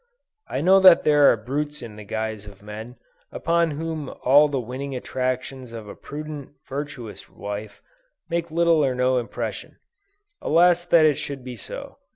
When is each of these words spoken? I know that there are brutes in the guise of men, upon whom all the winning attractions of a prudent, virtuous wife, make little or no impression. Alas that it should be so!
I 0.47 0.61
know 0.61 0.79
that 0.79 1.03
there 1.03 1.31
are 1.31 1.37
brutes 1.37 1.83
in 1.83 1.95
the 1.95 2.03
guise 2.03 2.47
of 2.47 2.63
men, 2.63 2.95
upon 3.31 3.69
whom 3.69 4.11
all 4.23 4.47
the 4.49 4.59
winning 4.59 4.95
attractions 4.95 5.73
of 5.73 5.87
a 5.87 5.93
prudent, 5.95 6.55
virtuous 6.67 7.29
wife, 7.29 7.83
make 8.27 8.49
little 8.49 8.83
or 8.83 8.95
no 8.95 9.19
impression. 9.19 9.77
Alas 10.41 10.85
that 10.85 11.05
it 11.05 11.19
should 11.19 11.43
be 11.43 11.55
so! 11.55 11.99